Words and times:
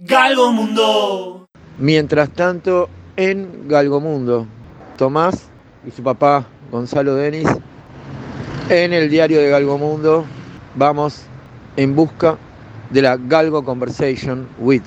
Galgo 0.00 0.52
Mundo. 0.52 1.48
Mientras 1.76 2.30
tanto, 2.30 2.88
en 3.16 3.66
Galgomundo, 3.66 4.46
Tomás 4.96 5.48
y 5.84 5.90
su 5.90 6.04
papá 6.04 6.46
Gonzalo 6.70 7.16
Denis, 7.16 7.48
en 8.68 8.92
el 8.92 9.10
diario 9.10 9.40
de 9.40 9.50
Galgomundo, 9.50 10.24
vamos 10.76 11.22
en 11.76 11.96
busca 11.96 12.38
de 12.90 13.02
la 13.02 13.16
Galgo 13.16 13.64
Conversation 13.64 14.46
with 14.60 14.82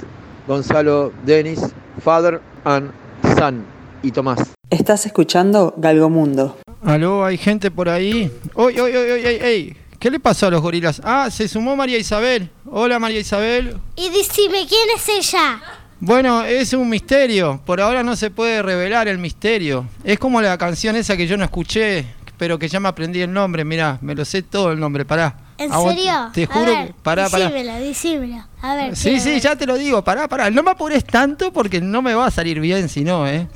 Gonzalo 0.48 1.12
Denis, 1.26 1.60
father 2.02 2.40
and 2.64 2.92
son, 3.38 3.66
y 4.02 4.12
Tomás. 4.12 4.54
Estás 4.70 5.06
escuchando 5.06 5.74
Galgomundo. 5.76 6.58
Aló, 6.84 7.26
hay 7.26 7.38
gente 7.38 7.70
por 7.70 7.90
ahí. 7.90 8.32
¡Oy, 8.54 8.80
oy, 8.80 8.96
oy, 8.96 9.12
oy, 9.12 9.26
oy, 9.26 9.42
oy! 9.44 9.78
¿Qué 10.00 10.10
le 10.10 10.22
pasó 10.22 10.48
a 10.48 10.50
los 10.52 10.62
gorilas? 10.62 11.02
Ah, 11.04 11.30
se 11.30 11.50
sumó 11.50 11.76
María 11.76 11.98
Isabel. 11.98 12.50
Hola, 12.74 13.00
María 13.00 13.20
Isabel. 13.20 13.78
Y 13.98 14.10
decime, 14.12 14.66
¿quién 14.68 14.88
es 14.96 15.10
ella? 15.10 15.60
Bueno, 16.00 16.44
es 16.44 16.72
un 16.74 16.88
misterio. 16.90 17.62
Por 17.66 17.82
ahora 17.82 18.02
no 18.02 18.16
se 18.16 18.32
puede 18.32 18.62
revelar 18.62 19.08
el 19.10 19.18
misterio. 19.18 19.86
Es 20.06 20.18
como 20.18 20.42
la 20.42 20.58
canción 20.58 20.96
esa 20.96 21.18
que 21.18 21.28
yo 21.28 21.36
no 21.36 21.44
escuché, 21.44 22.06
pero 22.38 22.58
que 22.58 22.70
ya 22.70 22.80
me 22.80 22.88
aprendí 22.88 23.20
el 23.22 23.32
nombre. 23.32 23.66
Mirá, 23.66 23.98
me 24.02 24.16
lo 24.16 24.24
sé 24.24 24.42
todo 24.42 24.72
el 24.72 24.80
nombre. 24.80 25.04
Pará. 25.04 25.36
¿En 25.58 25.70
vos- 25.70 25.94
serio? 25.94 26.32
Te 26.34 26.46
juro. 26.46 26.66
ver, 26.66 26.88
que- 26.88 26.94
pará, 27.04 27.30
pará. 27.30 27.50
Decímelo, 27.50 27.74
decímelo. 27.76 28.46
A 28.62 28.76
ver. 28.76 28.96
Sí, 28.96 29.20
sí, 29.20 29.32
ver. 29.32 29.42
ya 29.42 29.56
te 29.58 29.66
lo 29.66 29.78
digo. 29.78 30.02
Pará, 30.04 30.30
pará. 30.30 30.50
No 30.50 30.64
me 30.64 30.72
apures 30.72 31.04
tanto 31.04 31.52
porque 31.52 31.82
no 31.82 32.02
me 32.02 32.14
va 32.16 32.28
a 32.28 32.32
salir 32.32 32.62
bien 32.62 32.88
si 32.88 33.04
no, 33.04 33.28
¿eh? 33.28 33.48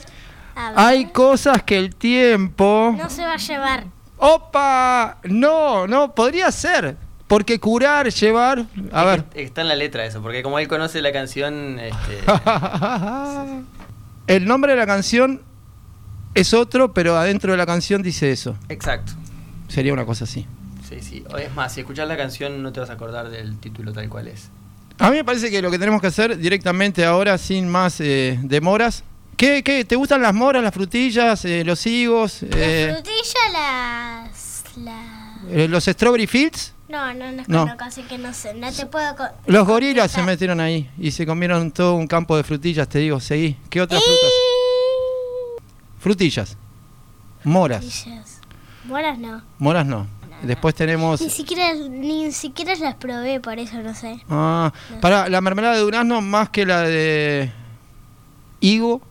Hay 0.75 1.05
cosas 1.05 1.63
que 1.63 1.77
el 1.77 1.95
tiempo... 1.95 2.93
No 2.97 3.09
se 3.09 3.23
va 3.23 3.33
a 3.33 3.37
llevar. 3.37 3.85
¡Opa! 4.17 5.17
No, 5.23 5.87
no, 5.87 6.13
podría 6.13 6.49
ser. 6.51 6.95
Porque 7.27 7.59
curar, 7.59 8.09
llevar... 8.11 8.65
A 8.91 9.01
Es 9.01 9.05
ver. 9.07 9.25
Está 9.33 9.61
en 9.61 9.67
la 9.67 9.75
letra 9.75 10.05
eso, 10.05 10.21
porque 10.21 10.43
como 10.43 10.59
él 10.59 10.67
conoce 10.67 11.01
la 11.01 11.11
canción, 11.11 11.79
este, 11.79 12.19
El 14.27 14.45
nombre 14.45 14.73
de 14.73 14.77
la 14.77 14.85
canción 14.87 15.41
es 16.33 16.53
otro, 16.53 16.93
pero 16.93 17.17
adentro 17.17 17.51
de 17.51 17.57
la 17.57 17.65
canción 17.65 18.01
dice 18.03 18.31
eso. 18.31 18.55
exacto. 18.69 19.13
Sería 19.67 19.93
una 19.93 20.05
cosa 20.05 20.25
así. 20.25 20.45
Sí, 20.87 21.01
sí. 21.01 21.23
O 21.31 21.37
Es 21.37 21.51
más, 21.55 21.73
si 21.73 21.79
escuchas 21.81 22.07
la 22.07 22.15
canción 22.15 22.61
no 22.61 22.71
te 22.71 22.79
vas 22.79 22.91
a 22.91 22.93
acordar 22.93 23.29
del 23.29 23.57
título 23.57 23.91
tal 23.91 24.07
cual 24.09 24.27
es. 24.27 24.49
A 24.99 25.09
mí 25.09 25.17
me 25.17 25.23
parece 25.25 25.49
que 25.49 25.61
lo 25.63 25.71
que 25.71 25.79
tenemos 25.79 25.99
que 26.01 26.07
hacer 26.07 26.37
directamente 26.37 27.03
ahora, 27.03 27.37
sin 27.39 27.67
más 27.67 27.99
eh, 27.99 28.39
demoras. 28.43 29.03
¿Qué, 29.35 29.63
¿Qué? 29.63 29.83
¿Te 29.83 29.95
gustan 29.95 30.21
las 30.21 30.33
moras, 30.35 30.61
las 30.63 30.73
frutillas, 30.73 31.43
eh, 31.45 31.63
los 31.65 31.85
higos, 31.87 32.43
eh, 32.43 32.87
Las 32.91 33.01
frutillas, 33.01 33.51
las. 33.51 34.63
la- 34.77 35.39
eh, 35.49 35.67
los 35.67 35.83
strawberry 35.85 36.27
fields? 36.27 36.73
No, 36.87 37.13
no, 37.15 37.31
no, 37.31 37.43
No. 37.47 37.59
conozco, 37.61 37.83
así 37.85 38.03
que 38.03 38.17
no 38.17 38.33
sé. 38.33 38.53
No 38.53 38.71
te 38.71 38.85
puedo. 38.85 39.15
Los 39.47 39.65
gorilas 39.67 40.11
se 40.11 40.21
metieron 40.21 40.59
ahí 40.59 40.89
y 40.99 41.11
se 41.11 41.25
comieron 41.25 41.71
todo 41.71 41.95
un 41.95 42.05
campo 42.07 42.37
de 42.37 42.43
frutillas, 42.43 42.87
te 42.87 42.99
digo. 42.99 43.19
Seguí. 43.19 43.57
¿Qué 43.69 43.81
otras 43.81 44.03
frutas? 44.03 44.31
Frutillas. 45.99 46.57
Moras. 47.43 47.83
Frutillas. 47.83 48.39
Moras 48.85 49.17
no. 49.17 49.41
Moras 49.59 49.85
no. 49.85 50.07
Después 50.43 50.75
tenemos... 50.75 51.21
Ni 51.21 51.29
siquiera, 51.29 51.73
ni 51.73 52.31
siquiera 52.31 52.75
las 52.75 52.95
probé, 52.95 53.39
por 53.39 53.57
eso 53.57 53.81
no 53.81 53.95
sé. 53.95 54.19
Ah, 54.29 54.71
para 55.01 55.27
la 55.29 55.41
mermelada 55.41 55.73
de 55.75 55.81
durazno 55.81 56.21
más 56.21 56.49
que 56.49 56.65
la 56.65 56.81
de 56.81 57.51
higo, 58.59 59.01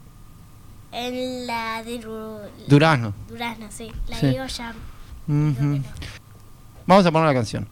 En 0.92 1.46
la 1.48 1.82
de 1.82 1.98
durazno. 2.68 3.14
Durazno, 3.28 3.66
sí. 3.70 3.90
La 4.06 4.16
Sí. 4.20 4.28
digo 4.28 4.46
ya. 4.46 4.74
Ujú. 5.26 5.80
Vamos 6.86 7.06
a 7.06 7.10
poner 7.12 7.28
la 7.28 7.34
canción. 7.34 7.66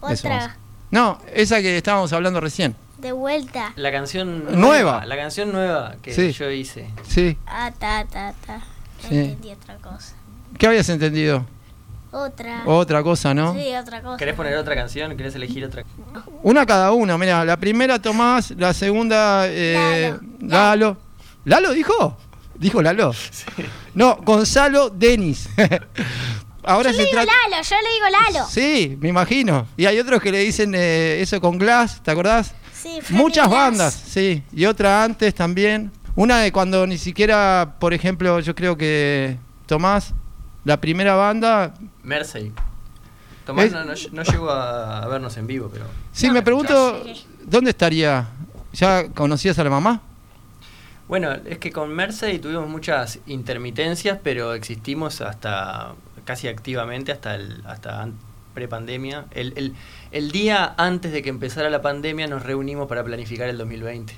Otra. 0.00 0.56
No, 0.90 1.18
esa 1.34 1.60
que 1.60 1.76
estábamos 1.76 2.12
hablando 2.12 2.40
recién. 2.40 2.76
De 2.98 3.12
vuelta. 3.12 3.72
La 3.76 3.92
canción 3.92 4.58
Nueva. 4.58 5.04
La 5.04 5.16
canción 5.16 5.52
nueva 5.52 5.96
que 6.02 6.14
Sí. 6.14 6.32
yo 6.32 6.50
hice. 6.50 6.88
Sí. 7.06 7.36
Ah, 7.46 7.70
ta, 7.78 8.04
ta, 8.06 8.32
ta. 8.46 8.60
Sí. 9.06 9.18
entendí 9.18 9.50
otra 9.52 9.76
cosa. 9.76 10.14
¿Qué 10.58 10.66
habías 10.66 10.88
entendido? 10.88 11.44
Otra. 12.12 12.62
Otra 12.64 13.02
cosa, 13.02 13.34
¿no? 13.34 13.52
Sí, 13.52 13.74
otra 13.74 14.00
cosa. 14.00 14.16
¿Querés 14.16 14.34
poner 14.34 14.56
otra 14.56 14.74
canción? 14.74 15.14
¿Querés 15.16 15.34
elegir 15.34 15.64
otra? 15.66 15.84
Una 16.42 16.64
cada 16.64 16.92
una. 16.92 17.18
Mira, 17.18 17.44
la 17.44 17.58
primera 17.58 18.00
Tomás, 18.00 18.52
la 18.52 18.72
segunda 18.72 19.42
eh, 19.48 20.14
Lalo. 20.40 20.96
Lalo 21.44 21.72
dijo? 21.72 22.16
Dijo 22.54 22.80
Lalo. 22.80 23.12
No, 23.94 24.16
Gonzalo 24.24 24.88
Denis. 24.90 25.48
Ahora 26.66 26.90
Yo 26.90 26.96
se 26.96 27.02
le 27.04 27.08
digo. 27.10 27.18
Lalo, 27.20 27.62
yo 27.62 27.76
le 27.76 27.92
digo 27.92 28.06
Lalo. 28.34 28.46
Sí, 28.50 28.98
me 29.00 29.08
imagino. 29.08 29.66
Y 29.76 29.86
hay 29.86 29.98
otros 29.98 30.20
que 30.20 30.32
le 30.32 30.38
dicen 30.40 30.72
eh, 30.74 31.20
eso 31.20 31.40
con 31.40 31.58
Glass, 31.58 32.02
¿te 32.02 32.10
acordás? 32.10 32.54
Sí, 32.74 32.98
Freddy 33.00 33.18
Muchas 33.22 33.48
Glass. 33.48 33.58
bandas, 33.60 33.94
sí. 33.94 34.42
Y 34.52 34.66
otra 34.66 35.02
antes 35.04 35.34
también. 35.34 35.90
Una 36.14 36.38
de 36.40 36.50
cuando 36.52 36.86
ni 36.86 36.98
siquiera, 36.98 37.76
por 37.78 37.92
ejemplo, 37.94 38.40
yo 38.40 38.54
creo 38.54 38.76
que 38.76 39.38
Tomás, 39.66 40.12
la 40.64 40.80
primera 40.80 41.14
banda. 41.14 41.74
Mersey. 42.02 42.52
Tomás 43.44 43.66
Es- 43.66 43.72
no, 43.72 43.84
no, 43.84 43.92
no 44.12 44.22
llegó 44.22 44.50
a, 44.50 45.02
a 45.02 45.06
vernos 45.08 45.36
en 45.36 45.46
vivo, 45.46 45.68
pero. 45.72 45.84
Sí, 46.12 46.26
No, 46.28 46.32
me 46.34 46.42
pregunto. 46.42 47.04
¿dónde 47.44 47.70
estaría? 47.70 48.26
¿Ya 48.72 49.08
conocías 49.10 49.58
a 49.58 49.64
la 49.64 49.70
mamá? 49.70 50.02
Bueno, 51.06 51.30
es 51.44 51.58
que 51.58 51.70
con 51.70 51.90
Mersey 51.94 52.40
tuvimos 52.40 52.68
muchas 52.68 53.20
intermitencias, 53.26 54.18
pero 54.22 54.54
existimos 54.54 55.20
hasta 55.20 55.94
casi 56.26 56.48
activamente 56.48 57.10
hasta 57.12 57.34
el 57.36 57.62
hasta 57.66 58.02
an- 58.02 58.18
prepandemia. 58.52 59.24
El, 59.30 59.54
el, 59.56 59.74
el 60.12 60.30
día 60.32 60.74
antes 60.76 61.12
de 61.12 61.22
que 61.22 61.30
empezara 61.30 61.70
la 61.70 61.80
pandemia 61.80 62.26
nos 62.26 62.42
reunimos 62.42 62.86
para 62.88 63.02
planificar 63.02 63.48
el 63.48 63.56
2020. 63.56 64.14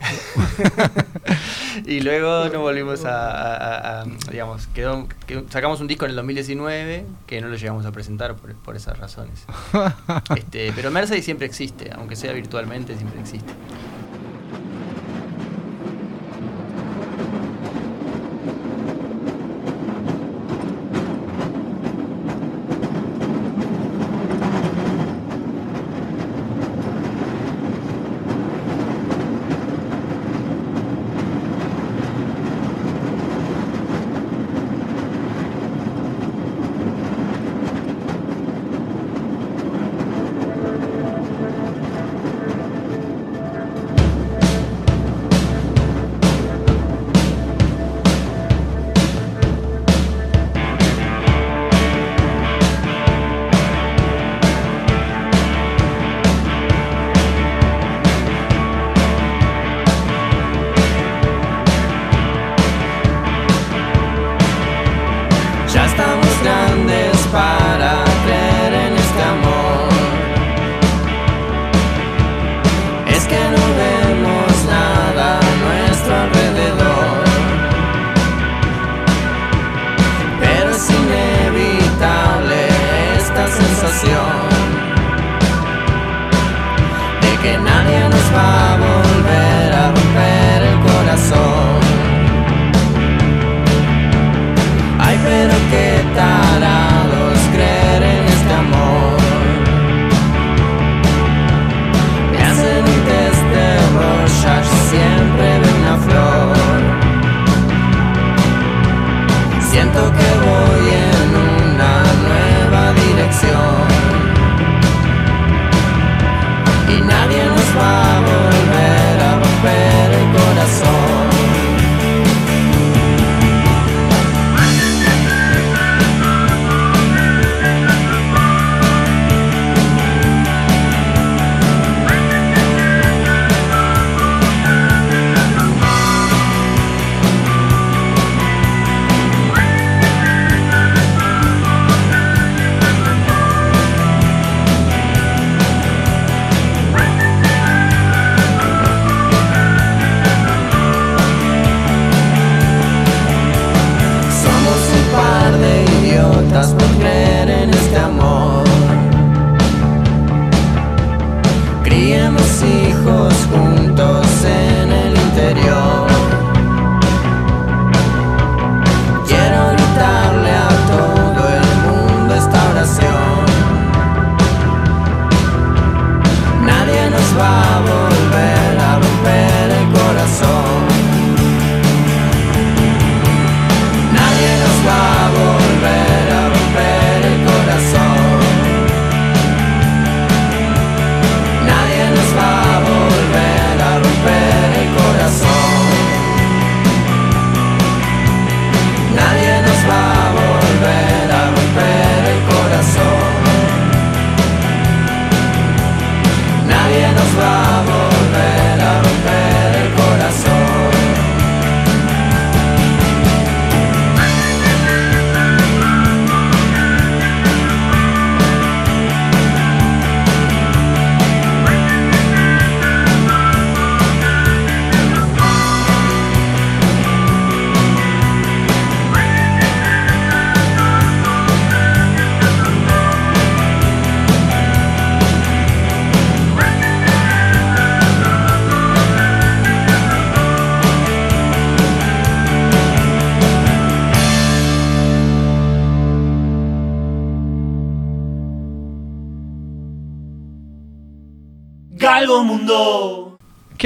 y 1.86 2.00
luego 2.00 2.44
nos 2.48 2.60
volvimos 2.60 3.04
a, 3.04 3.30
a- 3.30 3.54
a- 3.56 4.02
a- 4.02 4.06
digamos, 4.30 4.66
quedó, 4.68 5.06
sacamos 5.50 5.80
un 5.80 5.86
disco 5.86 6.04
en 6.04 6.10
el 6.10 6.16
2019 6.16 7.06
que 7.26 7.40
no 7.40 7.48
lo 7.48 7.56
llegamos 7.56 7.86
a 7.86 7.92
presentar 7.92 8.34
por, 8.36 8.54
por 8.54 8.76
esas 8.76 8.98
razones. 8.98 9.44
Este, 10.36 10.72
pero 10.74 10.90
Mersey 10.90 11.22
siempre 11.22 11.46
existe, 11.46 11.90
aunque 11.94 12.16
sea 12.16 12.32
virtualmente, 12.32 12.96
siempre 12.96 13.20
existe. 13.20 13.52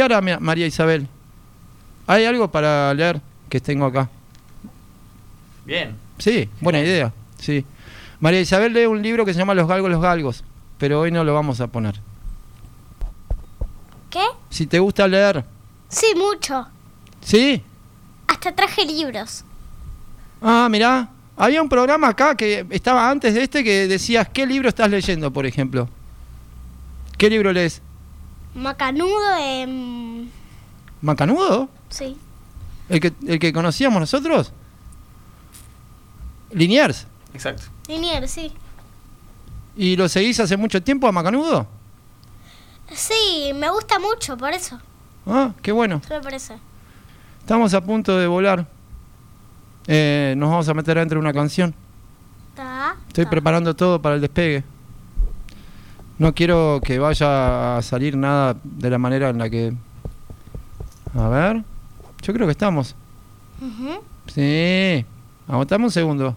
¿Qué 0.09 0.15
hará 0.15 0.23
mi- 0.23 0.37
María 0.41 0.67
Isabel? 0.67 1.07
¿Hay 2.07 2.25
algo 2.25 2.51
para 2.51 2.95
leer 2.95 3.21
que 3.51 3.61
tengo 3.61 3.85
acá? 3.85 4.09
Bien. 5.67 5.95
Sí, 6.19 6.49
buena 6.63 6.81
idea. 6.81 7.13
Sí. 7.39 7.65
María 8.19 8.41
Isabel 8.41 8.73
lee 8.73 8.87
un 8.87 9.03
libro 9.03 9.27
que 9.27 9.35
se 9.35 9.39
llama 9.39 9.53
Los 9.55 9.69
Galgos, 9.69 9.91
los 9.91 10.01
Galgos, 10.01 10.45
pero 10.79 11.01
hoy 11.01 11.11
no 11.13 11.25
lo 11.25 11.35
vamos 11.35 11.61
a 11.61 11.67
poner. 11.67 12.01
¿Qué? 14.11 14.25
Si 14.49 14.67
te 14.67 14.79
gusta 14.79 15.07
leer, 15.07 15.45
Sí, 15.91 16.07
mucho. 16.17 16.67
¿sí? 17.21 17.63
Hasta 18.29 18.55
traje 18.55 18.85
libros. 18.87 19.45
Ah, 20.41 20.69
mirá. 20.71 21.09
Había 21.37 21.61
un 21.63 21.69
programa 21.69 22.09
acá 22.09 22.35
que 22.35 22.67
estaba 22.71 23.11
antes 23.11 23.35
de 23.35 23.43
este 23.43 23.63
que 23.63 23.87
decías 23.87 24.27
qué 24.33 24.47
libro 24.47 24.69
estás 24.71 24.91
leyendo, 24.91 25.31
por 25.33 25.45
ejemplo. 25.47 25.89
¿Qué 27.19 27.29
libro 27.31 27.53
lees? 27.53 27.81
Macanudo, 28.59 29.37
em, 29.39 30.29
¿Macanudo? 31.01 31.69
sí. 31.89 32.17
¿El 32.89 33.01
que, 33.01 33.13
el 33.27 33.39
que 33.39 33.53
conocíamos 33.53 34.01
nosotros? 34.01 34.51
Liniers. 36.51 37.07
Exacto. 37.35 37.65
Linier, 37.87 38.27
sí. 38.29 38.51
¿Y 39.77 39.95
lo 39.97 40.09
seguís 40.09 40.41
hace 40.41 40.57
mucho 40.57 40.83
tiempo 40.83 41.07
a 41.07 41.13
Macanudo? 41.13 41.67
Sí, 42.93 43.53
me 43.55 43.69
gusta 43.71 43.99
mucho, 43.99 44.37
por 44.39 44.53
eso. 44.53 44.81
Ah, 45.27 45.53
qué 45.61 45.71
bueno. 45.73 46.01
Solo 46.09 46.23
por 46.23 46.33
eso. 46.33 46.55
Estamos 47.41 47.75
a 47.75 47.83
punto 47.83 48.17
de 48.17 48.27
volar. 48.27 48.67
Eh, 49.87 50.35
nos 50.37 50.51
vamos 50.51 50.69
a 50.69 50.75
meter 50.75 50.97
dentro 50.97 51.17
de 51.17 51.21
una 51.21 51.33
canción. 51.35 51.75
Ta, 52.55 52.97
Estoy 53.09 53.27
preparando 53.27 53.77
todo 53.77 54.01
para 54.01 54.15
el 54.15 54.21
despegue. 54.23 54.65
No 56.19 56.35
quiero 56.35 56.81
que 56.83 56.99
vaya 56.99 57.77
a 57.77 57.83
salir 57.83 58.17
nada 58.17 58.57
de 58.63 58.91
la 58.91 58.99
manera 58.99 59.31
en 59.31 59.39
la 59.39 59.49
que... 59.49 59.73
A 61.15 61.29
ver. 61.29 61.63
Yo 62.23 62.33
creo 62.35 62.47
que 62.47 62.53
estamos. 62.53 62.97
Sí. 64.27 65.05
Aguantame 65.47 65.85
un 65.85 65.91
segundo. 65.91 66.37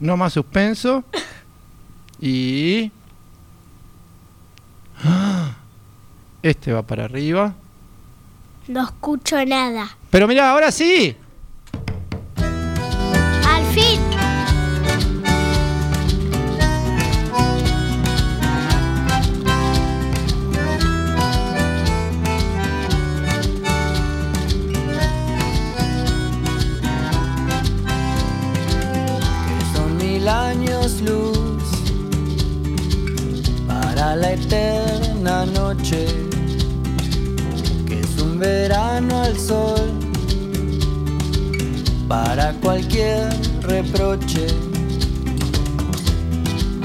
No 0.00 0.16
más 0.16 0.32
suspenso. 0.32 1.04
Y... 2.20 2.90
Este 6.42 6.72
va 6.72 6.82
para 6.82 7.04
arriba. 7.04 7.52
No 8.68 8.84
escucho 8.84 9.44
nada. 9.44 9.96
Pero 10.10 10.28
mira, 10.28 10.50
ahora 10.50 10.70
sí. 10.70 11.16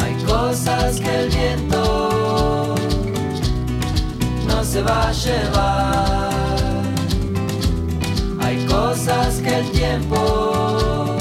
Hay 0.01 0.15
cosas 0.25 0.99
que 0.99 1.23
el 1.23 1.29
viento 1.29 2.75
no 4.47 4.63
se 4.63 4.81
va 4.81 5.09
a 5.09 5.11
llevar. 5.11 6.29
Hay 8.41 8.65
cosas 8.65 9.35
que 9.41 9.59
el 9.59 9.71
tiempo 9.71 11.17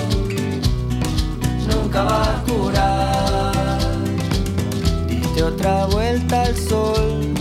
nunca 1.68 2.04
va 2.04 2.22
a 2.22 2.42
curar. 2.44 3.78
Diste 5.08 5.42
otra 5.42 5.86
vuelta 5.86 6.42
al 6.42 6.56
sol, 6.56 7.34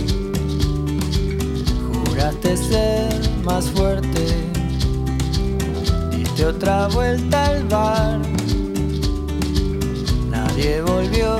juraste 2.06 2.56
ser 2.56 3.12
más 3.44 3.66
fuerte. 3.70 4.52
Otra 6.42 6.88
vuelta 6.88 7.46
al 7.46 7.62
bar, 7.64 8.20
nadie 10.62 10.82
volvió 10.82 11.38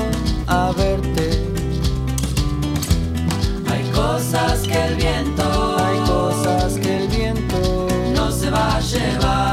a 0.48 0.72
verte. 0.72 1.30
Hay 3.70 3.84
cosas 3.92 4.60
que 4.62 4.84
el 4.86 4.96
viento, 4.96 5.76
hay 5.78 5.98
cosas 6.00 6.78
que 6.78 7.02
el 7.02 7.08
viento 7.08 7.88
no 8.14 8.30
se 8.30 8.50
va 8.50 8.76
a 8.76 8.80
llevar, 8.80 9.51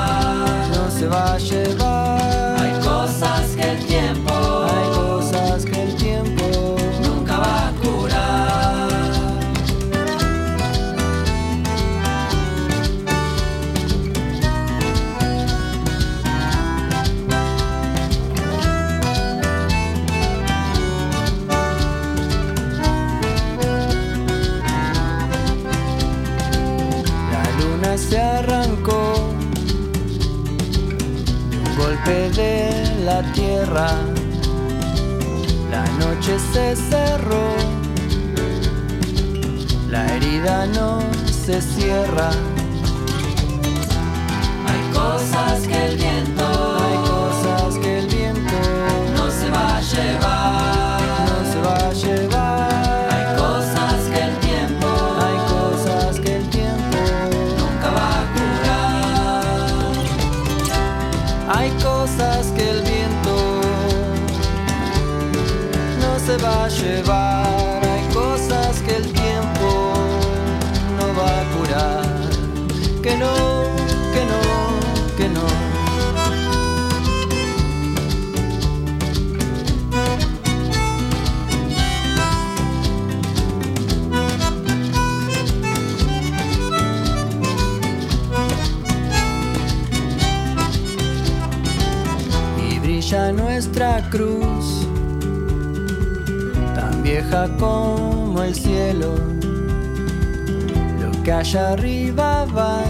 la 33.22 33.34
tierra. 33.34 33.90
La 35.70 35.84
noche 36.04 36.38
se 36.54 36.76
cerró, 36.76 37.54
la 39.90 40.06
herida 40.16 40.66
no 40.68 41.00
se 41.26 41.62
cierra. 41.62 42.30
Hay 44.68 44.82
cosas 44.94 45.68
que 45.68 45.86
el 45.86 45.98
viento, 45.98 46.79
cruz, 94.10 94.88
tan 96.76 97.04
vieja 97.04 97.48
como 97.58 98.42
el 98.44 98.56
cielo. 98.56 99.16
Lo 101.00 101.24
que 101.24 101.32
allá 101.32 101.74
arriba 101.74 102.46
va, 102.46 102.82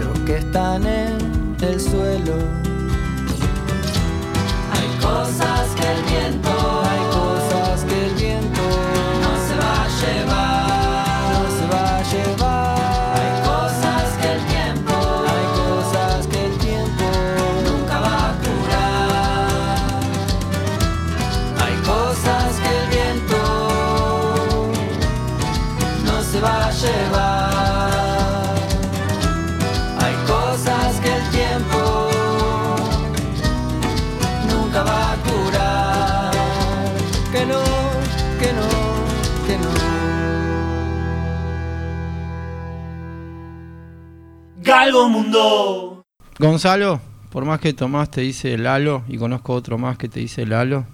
lo 0.00 0.24
que 0.24 0.38
están 0.38 0.86
en 0.86 1.56
el 1.62 1.80
suelo. 1.80 2.34
Hay 4.72 4.88
cosas 5.00 5.68
que 5.76 5.86
el 5.92 6.02
viento, 6.04 6.49
Mundo. 44.92 46.02
Gonzalo, 46.38 47.00
por 47.30 47.44
más 47.44 47.60
que 47.60 47.72
Tomás 47.72 48.10
te 48.10 48.22
dice 48.22 48.56
Lalo 48.58 49.02
y 49.08 49.18
conozco 49.18 49.54
otro 49.54 49.78
más 49.78 49.96
que 49.98 50.08
te 50.08 50.20
dice 50.20 50.46
Lalo, 50.46 50.84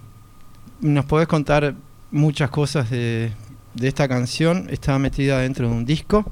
¿nos 0.81 1.05
podés 1.05 1.27
contar 1.27 1.73
muchas 2.11 2.49
cosas 2.49 2.89
de, 2.89 3.31
de 3.73 3.87
esta 3.87 4.07
canción? 4.07 4.67
Está 4.69 4.97
metida 4.99 5.39
dentro 5.39 5.67
de 5.67 5.73
un 5.73 5.85
disco. 5.85 6.31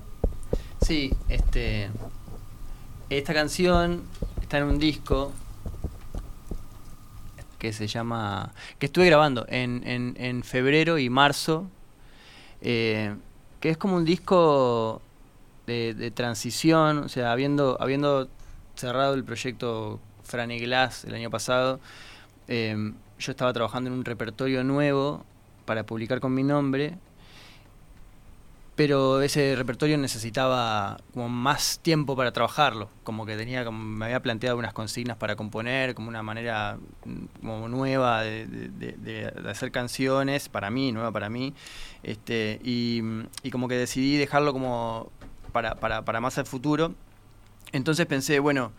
Sí, 0.81 1.11
este. 1.29 1.89
Esta 3.09 3.33
canción 3.33 4.03
está 4.41 4.57
en 4.59 4.65
un 4.65 4.79
disco 4.79 5.31
que 7.57 7.73
se 7.73 7.87
llama. 7.87 8.51
que 8.79 8.85
estuve 8.87 9.07
grabando 9.07 9.45
en, 9.49 9.81
en, 9.87 10.15
en 10.19 10.43
febrero 10.43 10.97
y 10.99 11.09
marzo. 11.09 11.67
eh, 12.61 13.15
que 13.59 13.69
es 13.71 13.77
como 13.77 13.95
un 13.95 14.05
disco 14.05 15.01
de, 15.65 15.93
de 15.93 16.11
transición, 16.11 16.99
o 16.99 17.09
sea, 17.09 17.31
habiendo, 17.31 17.77
habiendo 17.79 18.27
cerrado 18.75 19.13
el 19.13 19.23
proyecto 19.23 19.99
Franny 20.23 20.59
Glass 20.59 21.05
el 21.05 21.15
año 21.15 21.29
pasado, 21.29 21.79
eh, 22.47 22.93
yo 23.19 23.31
estaba 23.31 23.53
trabajando 23.53 23.89
en 23.89 23.95
un 23.97 24.05
repertorio 24.05 24.63
nuevo 24.63 25.23
para 25.65 25.83
publicar 25.85 26.19
con 26.19 26.33
mi 26.33 26.43
nombre 26.43 26.95
pero 28.75 29.21
ese 29.21 29.55
repertorio 29.55 29.97
necesitaba 29.97 30.97
como 31.13 31.29
más 31.29 31.79
tiempo 31.79 32.17
para 32.17 32.33
trabajarlo, 32.33 32.89
como 33.05 33.25
que 33.25 33.37
tenía, 33.37 33.63
como 33.63 33.81
me 33.81 34.03
había 34.03 34.21
planteado 34.21 34.57
unas 34.57 34.73
consignas 34.73 35.15
para 35.15 35.37
componer, 35.37 35.95
como 35.95 36.09
una 36.09 36.21
manera 36.23 36.77
mm, 37.05 37.25
como 37.39 37.69
nueva 37.69 38.21
de- 38.23 38.45
de- 38.47 38.67
de- 38.97 39.31
de 39.31 39.49
hacer 39.49 39.71
canciones, 39.71 40.49
para 40.49 40.69
mí, 40.71 40.91
nueva 40.91 41.13
para 41.13 41.29
mí, 41.29 41.53
este, 42.03 42.59
y, 42.65 43.01
y 43.43 43.49
como 43.51 43.69
que 43.69 43.75
decidí 43.75 44.17
dejarlo 44.17 44.51
como 44.51 45.09
para, 45.55 45.75
para, 45.75 46.03
para 46.03 46.19
más 46.19 46.37
al 46.37 46.45
futuro. 46.45 46.93
Entonces 47.71 48.05
pensé, 48.07 48.39
bueno, 48.39 48.73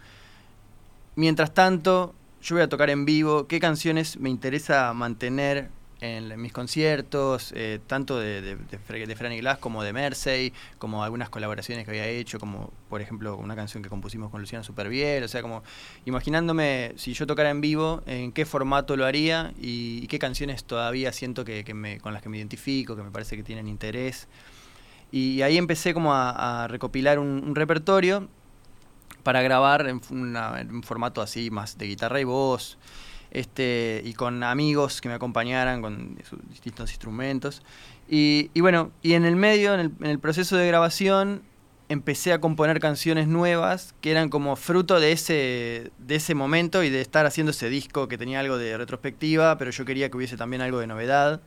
mientras 1.14 1.54
tanto, 1.54 2.14
yo 2.42 2.56
voy 2.56 2.62
a 2.62 2.68
tocar 2.68 2.90
en 2.90 3.06
vivo, 3.06 3.46
qué 3.46 3.60
canciones 3.60 4.18
me 4.18 4.28
interesa 4.28 4.92
mantener 4.92 5.70
en 6.02 6.38
mis 6.38 6.52
conciertos, 6.52 7.54
eh, 7.56 7.80
tanto 7.86 8.18
de, 8.18 8.42
de, 8.42 8.56
de, 8.56 9.06
de 9.06 9.16
Franny 9.16 9.38
Glass 9.38 9.56
como 9.56 9.82
de 9.82 9.94
Mersey, 9.94 10.52
como 10.76 11.02
algunas 11.02 11.30
colaboraciones 11.30 11.86
que 11.86 11.92
había 11.92 12.08
hecho, 12.08 12.38
como 12.38 12.70
por 12.90 13.00
ejemplo 13.00 13.38
una 13.38 13.56
canción 13.56 13.82
que 13.82 13.88
compusimos 13.88 14.30
con 14.30 14.42
Luciano 14.42 14.62
Superbiel, 14.62 15.24
o 15.24 15.28
sea, 15.28 15.40
como 15.40 15.62
imaginándome 16.04 16.92
si 16.96 17.14
yo 17.14 17.26
tocara 17.26 17.48
en 17.48 17.62
vivo, 17.62 18.02
en 18.04 18.32
qué 18.32 18.44
formato 18.44 18.98
lo 18.98 19.06
haría 19.06 19.54
y, 19.58 20.00
y 20.02 20.06
qué 20.08 20.18
canciones 20.18 20.64
todavía 20.64 21.10
siento 21.14 21.46
que, 21.46 21.64
que 21.64 21.72
me, 21.72 22.00
con 22.00 22.12
las 22.12 22.20
que 22.20 22.28
me 22.28 22.36
identifico, 22.36 22.96
que 22.96 23.02
me 23.02 23.10
parece 23.10 23.34
que 23.34 23.42
tienen 23.42 23.66
interés. 23.66 24.28
Y 25.12 25.42
ahí 25.42 25.56
empecé 25.56 25.94
como 25.94 26.12
a, 26.14 26.64
a 26.64 26.68
recopilar 26.68 27.18
un, 27.18 27.42
un 27.46 27.54
repertorio 27.54 28.28
para 29.22 29.42
grabar 29.42 29.86
en, 29.88 30.00
una- 30.10 30.60
en 30.60 30.70
un 30.74 30.82
formato 30.82 31.22
así 31.22 31.50
más 31.50 31.78
de 31.78 31.86
guitarra 31.86 32.20
y 32.20 32.24
voz, 32.24 32.78
este, 33.30 34.02
y 34.04 34.12
con 34.14 34.42
amigos 34.42 35.00
que 35.00 35.08
me 35.08 35.14
acompañaran 35.14 35.82
con 35.82 36.16
sus 36.28 36.38
distintos 36.48 36.90
instrumentos. 36.90 37.62
Y, 38.08 38.50
y 38.54 38.60
bueno, 38.60 38.92
y 39.02 39.14
en 39.14 39.24
el 39.24 39.36
medio, 39.36 39.74
en 39.74 39.80
el, 39.80 39.92
en 40.00 40.10
el 40.10 40.18
proceso 40.18 40.56
de 40.56 40.66
grabación, 40.68 41.42
empecé 41.88 42.32
a 42.32 42.40
componer 42.40 42.80
canciones 42.80 43.28
nuevas 43.28 43.94
que 44.00 44.10
eran 44.10 44.28
como 44.28 44.56
fruto 44.56 44.98
de 45.00 45.12
ese, 45.12 45.92
de 45.98 46.14
ese 46.16 46.34
momento 46.34 46.82
y 46.82 46.90
de 46.90 47.00
estar 47.00 47.26
haciendo 47.26 47.50
ese 47.50 47.68
disco 47.68 48.08
que 48.08 48.18
tenía 48.18 48.40
algo 48.40 48.58
de 48.58 48.76
retrospectiva, 48.76 49.56
pero 49.58 49.70
yo 49.70 49.84
quería 49.84 50.10
que 50.10 50.16
hubiese 50.16 50.36
también 50.36 50.62
algo 50.62 50.78
de 50.80 50.86
novedad. 50.88 51.40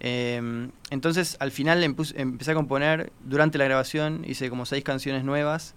Eh, 0.00 0.68
entonces 0.90 1.36
al 1.40 1.50
final 1.50 1.82
empecé 1.82 2.50
a 2.50 2.54
componer, 2.54 3.12
durante 3.24 3.58
la 3.58 3.64
grabación 3.64 4.24
hice 4.26 4.50
como 4.50 4.66
seis 4.66 4.84
canciones 4.84 5.24
nuevas, 5.24 5.74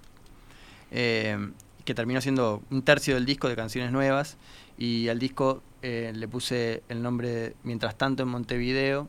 eh, 0.91 1.51
que 1.85 1.93
terminó 1.93 2.21
siendo 2.21 2.61
un 2.69 2.83
tercio 2.83 3.15
del 3.15 3.25
disco 3.25 3.49
de 3.49 3.55
canciones 3.55 3.91
nuevas, 3.91 4.38
y 4.77 5.09
al 5.09 5.19
disco 5.19 5.61
eh, 5.81 6.11
le 6.15 6.27
puse 6.27 6.83
el 6.89 7.01
nombre 7.01 7.55
Mientras 7.63 7.97
tanto 7.97 8.23
en 8.23 8.29
Montevideo, 8.29 9.07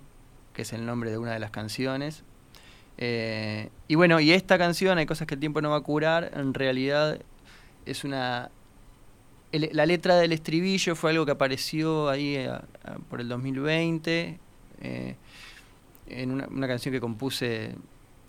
que 0.53 0.63
es 0.63 0.73
el 0.73 0.87
nombre 0.87 1.11
de 1.11 1.19
una 1.19 1.33
de 1.33 1.39
las 1.39 1.51
canciones. 1.51 2.25
Eh, 2.99 3.71
y 3.89 3.95
bueno, 3.95 4.21
y 4.21 4.33
esta 4.33 4.59
canción, 4.59 4.99
Hay 4.99 5.07
cosas 5.07 5.27
que 5.27 5.35
el 5.35 5.41
tiempo 5.41 5.61
no 5.63 5.71
va 5.71 5.77
a 5.77 5.81
curar, 5.81 6.33
en 6.35 6.55
realidad 6.55 7.21
es 7.87 8.05
una... 8.05 8.51
la 9.53 9.87
letra 9.87 10.17
del 10.17 10.33
estribillo 10.33 10.95
fue 10.95 11.11
algo 11.11 11.25
que 11.25 11.33
apareció 11.33 12.09
ahí 12.09 12.37
eh, 12.37 12.51
por 13.09 13.21
el 13.21 13.29
2020, 13.29 14.39
eh, 14.81 15.17
en 16.09 16.31
una, 16.31 16.67
canción 16.67 16.93
que 16.93 17.01
compuse... 17.01 17.75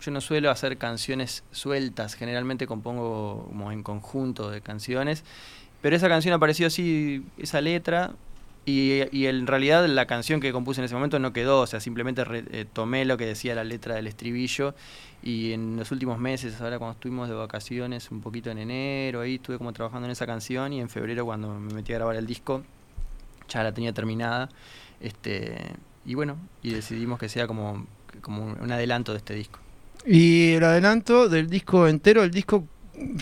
Yo 0.00 0.10
no 0.10 0.20
suelo 0.20 0.50
hacer 0.50 0.78
canciones 0.78 1.44
sueltas, 1.52 2.14
generalmente 2.14 2.66
compongo 2.66 3.44
como 3.46 3.70
en 3.70 3.84
conjunto 3.84 4.50
de 4.50 4.60
canciones, 4.60 5.22
pero 5.80 5.94
esa 5.94 6.08
canción 6.08 6.34
apareció 6.34 6.66
así, 6.66 7.24
esa 7.38 7.60
letra, 7.60 8.10
y, 8.64 9.02
y 9.16 9.26
en 9.26 9.46
realidad 9.46 9.86
la 9.86 10.06
canción 10.06 10.40
que 10.40 10.50
compuse 10.52 10.80
en 10.80 10.86
ese 10.86 10.94
momento 10.94 11.20
no 11.20 11.32
quedó, 11.32 11.60
o 11.60 11.66
sea, 11.68 11.78
simplemente 11.78 12.24
re- 12.24 12.44
eh, 12.50 12.64
tomé 12.72 13.04
lo 13.04 13.16
que 13.16 13.26
decía 13.26 13.54
la 13.54 13.62
letra 13.62 13.94
del 13.94 14.08
estribillo 14.08 14.74
y 15.22 15.52
en 15.52 15.76
los 15.76 15.92
últimos 15.92 16.18
meses, 16.18 16.60
ahora 16.60 16.78
cuando 16.78 16.94
estuvimos 16.94 17.28
de 17.28 17.34
vacaciones, 17.36 18.10
un 18.10 18.20
poquito 18.22 18.50
en 18.50 18.58
enero, 18.58 19.20
ahí 19.20 19.36
estuve 19.36 19.58
como 19.58 19.72
trabajando 19.72 20.06
en 20.06 20.12
esa 20.12 20.26
canción 20.26 20.72
y 20.72 20.80
en 20.80 20.88
febrero 20.88 21.24
cuando 21.24 21.54
me 21.58 21.74
metí 21.74 21.92
a 21.92 21.96
grabar 21.96 22.16
el 22.16 22.26
disco, 22.26 22.64
ya 23.48 23.62
la 23.62 23.72
tenía 23.72 23.92
terminada, 23.92 24.48
este 25.00 25.76
y 26.04 26.14
bueno, 26.14 26.36
y 26.62 26.72
decidimos 26.72 27.18
que 27.18 27.28
sea 27.28 27.46
como, 27.46 27.86
como 28.20 28.44
un 28.44 28.72
adelanto 28.72 29.12
de 29.12 29.18
este 29.18 29.34
disco. 29.34 29.58
Y 30.06 30.52
el 30.52 30.64
adelanto 30.64 31.28
del 31.28 31.48
disco 31.48 31.86
entero, 31.86 32.22
el 32.22 32.30
disco 32.30 32.66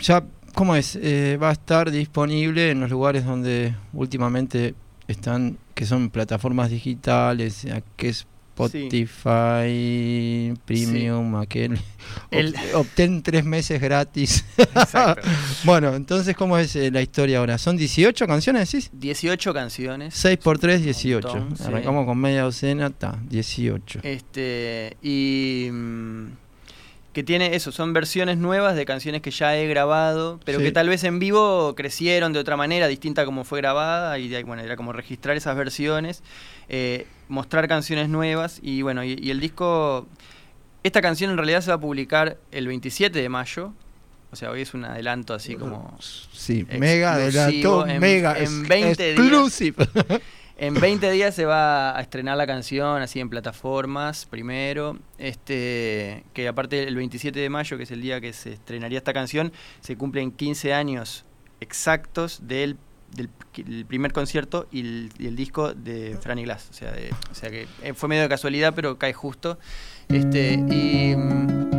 ya, 0.01 0.25
¿cómo 0.55 0.77
es? 0.77 0.97
Eh, 0.97 1.39
va 1.41 1.51
a 1.51 1.53
estar 1.53 1.91
disponible 1.91 2.71
en 2.71 2.81
los 2.81 2.91
lugares 2.91 3.25
donde 3.25 3.75
últimamente 3.93 4.75
están, 5.09 5.59
que 5.75 5.85
son 5.85 6.11
plataformas 6.11 6.71
digitales, 6.71 7.67
a 7.67 7.83
que 7.97 8.09
es 8.09 8.27
Spotify, 8.51 10.55
Premium, 10.65 11.37
aquel. 11.37 11.79
El- 12.31 12.55
Ob- 12.55 12.75
Obtén 12.81 13.23
tres 13.23 13.45
meses 13.45 13.81
gratis. 13.81 14.45
Exacto. 14.57 15.29
bueno, 15.65 15.95
entonces, 15.95 16.37
¿cómo 16.37 16.59
es 16.59 16.75
eh, 16.77 16.91
la 16.91 17.03
historia 17.03 17.39
ahora? 17.39 17.59
¿Son 17.59 17.77
18 17.77 18.27
canciones, 18.27 18.71
decís? 18.71 18.91
18 18.93 19.55
canciones. 19.55 20.15
6 20.15 20.39
por 20.39 20.59
3, 20.59 20.83
18. 20.85 21.29
montón, 21.29 21.57
sí. 21.57 21.65
Arrancamos 21.65 22.07
con 22.07 22.19
media 22.19 22.43
docena, 22.43 22.89
está, 22.89 23.19
18. 23.29 24.01
Este, 24.03 24.97
y 25.03 25.69
mm, 25.71 26.27
que 27.13 27.23
tiene 27.23 27.55
eso, 27.57 27.73
son 27.73 27.93
versiones 27.93 28.39
nuevas 28.39 28.77
de 28.77 28.85
canciones 28.85 29.21
que 29.23 29.31
ya 29.31 29.57
he 29.57 29.67
grabado, 29.69 30.41
pero 30.45 30.59
Sí. 30.59 30.65
que 30.65 30.73
tal 30.73 30.89
vez 30.89 31.05
en 31.05 31.19
vivo 31.19 31.75
crecieron 31.77 32.33
de 32.33 32.39
otra 32.39 32.57
manera, 32.57 32.87
distinta 32.89 33.23
a 33.23 33.25
como 33.25 33.45
fue 33.45 33.61
grabada, 33.61 34.19
y 34.19 34.43
bueno, 34.45 34.63
era 34.63 34.77
como 34.77 34.93
registrar 34.93 35.37
esas 35.37 35.57
versiones, 35.57 36.23
eh, 36.69 37.07
mostrar 37.31 37.67
canciones 37.69 38.09
nuevas, 38.11 38.59
y 38.63 38.83
bueno, 38.83 39.03
y, 39.05 39.19
y 39.21 39.31
el 39.31 39.41
disco, 39.41 40.07
esta 40.83 41.01
canción 41.01 41.31
en 41.31 41.37
realidad 41.39 41.63
se 41.63 41.71
va 41.71 41.77
a 41.77 41.81
publicar 41.81 42.37
el 42.51 42.67
27 42.67 43.19
de 43.19 43.29
mayo, 43.31 43.73
o 44.33 44.37
sea, 44.37 44.51
hoy 44.51 44.61
es 44.63 44.75
un 44.75 44.85
adelanto 44.85 45.33
así 45.35 45.57
como... 45.57 45.97
Sí, 46.01 46.67
mega 46.79 47.15
adelanto, 47.15 47.87
en- 47.87 48.01
mega 48.01 48.37
en 48.39 48.43
ex- 48.45 48.69
20 48.69 49.03
días. 49.15 49.19
exclusive. 49.19 49.89
En 50.63 50.75
20 50.75 51.11
días 51.13 51.35
se 51.35 51.47
va 51.47 51.97
a 51.97 52.03
estrenar 52.03 52.37
la 52.37 52.47
canción, 52.47 53.01
así 53.01 53.19
en 53.19 53.31
plataformas, 53.31 54.27
primero. 54.27 54.99
Este, 55.17 56.23
que 56.35 56.47
aparte 56.49 56.83
el 56.87 56.97
27 56.97 57.41
de 57.41 57.49
mayo, 57.49 57.79
que 57.79 57.85
es 57.85 57.91
el 57.91 58.03
día 58.03 58.21
que 58.21 58.35
se 58.35 58.53
estrenaría 58.53 58.99
esta 58.99 59.15
canción, 59.15 59.53
se 59.81 59.97
cumplen 59.97 60.31
15 60.33 60.75
años 60.75 61.25
exactos 61.61 62.41
del, 62.47 62.77
del 63.11 63.29
el 63.57 63.85
primer 63.85 64.13
concierto 64.13 64.67
y 64.71 64.81
el, 64.81 65.37
disco 65.37 65.75
de 65.75 66.17
Franny 66.21 66.45
Glass. 66.45 66.69
O 66.71 66.73
sea, 66.73 66.93
de- 66.93 67.11
o 67.31 67.35
sea 67.35 67.51
que 67.51 67.67
eh, 67.83 67.95
fue 67.95 68.09
medio 68.09 68.23
de 68.23 68.29
casualidad, 68.29 68.73
pero 68.75 68.99
cae 68.99 69.13
justo. 69.13 69.59
Este, 70.09 70.55
y. 70.55 71.70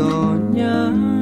sognar 0.00 1.19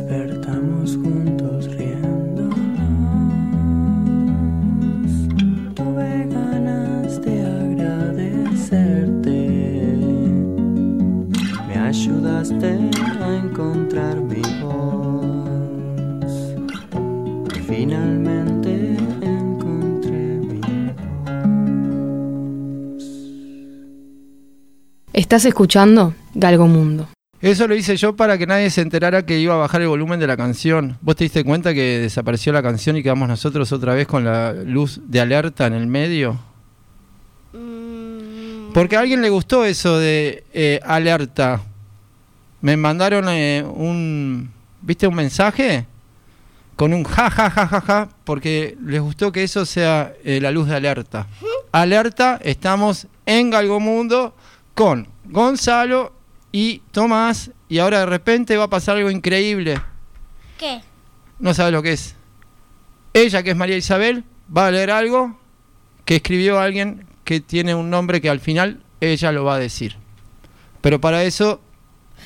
Despertamos 0.00 0.96
juntos 0.96 1.66
riéndonos. 1.76 2.56
Tuve 5.74 6.26
ganas 6.26 7.20
de 7.20 7.42
agradecerte. 7.42 9.38
Me 11.68 11.74
ayudaste 11.76 12.78
a 13.20 13.36
encontrar 13.44 14.16
mi 14.22 14.40
voz. 14.62 16.54
Finalmente 17.66 18.96
encontré 19.20 20.40
mi 20.48 20.60
voz. 22.94 23.04
Estás 25.12 25.44
escuchando 25.44 26.14
Galgo 26.34 26.66
Mundo. 26.66 27.06
Eso 27.40 27.66
lo 27.66 27.74
hice 27.74 27.96
yo 27.96 28.14
para 28.16 28.36
que 28.36 28.46
nadie 28.46 28.68
se 28.68 28.82
enterara 28.82 29.24
que 29.24 29.38
iba 29.38 29.54
a 29.54 29.56
bajar 29.56 29.80
el 29.80 29.88
volumen 29.88 30.20
de 30.20 30.26
la 30.26 30.36
canción. 30.36 30.98
¿Vos 31.00 31.16
te 31.16 31.24
diste 31.24 31.42
cuenta 31.42 31.72
que 31.72 31.98
desapareció 31.98 32.52
la 32.52 32.62
canción 32.62 32.98
y 32.98 33.02
quedamos 33.02 33.28
nosotros 33.28 33.72
otra 33.72 33.94
vez 33.94 34.06
con 34.06 34.24
la 34.24 34.52
luz 34.52 35.00
de 35.04 35.20
alerta 35.20 35.66
en 35.66 35.72
el 35.72 35.86
medio? 35.86 36.38
Mm, 37.54 38.72
Porque 38.74 38.96
a 38.96 39.00
alguien 39.00 39.22
le 39.22 39.30
gustó 39.30 39.64
eso 39.64 39.98
de 39.98 40.44
eh, 40.52 40.80
alerta. 40.84 41.62
Me 42.60 42.76
mandaron 42.76 43.26
eh, 43.30 43.64
un, 43.66 44.50
¿viste? 44.82 45.06
Un 45.06 45.14
mensaje 45.14 45.86
con 46.76 46.92
un 46.92 47.04
ja, 47.04 47.30
ja, 47.30 47.50
ja, 47.50 47.66
ja, 47.66 47.80
ja, 47.80 48.08
porque 48.24 48.76
les 48.84 49.00
gustó 49.00 49.32
que 49.32 49.44
eso 49.44 49.64
sea 49.64 50.12
eh, 50.24 50.40
la 50.42 50.50
luz 50.50 50.68
de 50.68 50.76
alerta. 50.76 51.26
Alerta, 51.72 52.38
estamos 52.42 53.06
en 53.24 53.48
Galgomundo 53.48 54.34
con 54.74 55.08
Gonzalo 55.24 56.19
y 56.52 56.82
Tomás 56.92 57.50
y 57.68 57.78
ahora 57.78 58.00
de 58.00 58.06
repente 58.06 58.56
va 58.56 58.64
a 58.64 58.70
pasar 58.70 58.96
algo 58.96 59.10
increíble. 59.10 59.80
¿Qué? 60.58 60.80
No 61.38 61.54
sabe 61.54 61.70
lo 61.70 61.82
que 61.82 61.92
es. 61.92 62.14
Ella, 63.12 63.42
que 63.42 63.50
es 63.50 63.56
María 63.56 63.76
Isabel, 63.76 64.24
va 64.54 64.66
a 64.66 64.70
leer 64.70 64.90
algo 64.90 65.38
que 66.04 66.16
escribió 66.16 66.58
alguien 66.58 67.06
que 67.24 67.40
tiene 67.40 67.74
un 67.74 67.90
nombre 67.90 68.20
que 68.20 68.28
al 68.28 68.40
final 68.40 68.82
ella 69.00 69.32
lo 69.32 69.44
va 69.44 69.54
a 69.54 69.58
decir. 69.58 69.96
Pero 70.80 71.00
para 71.00 71.24
eso 71.24 71.60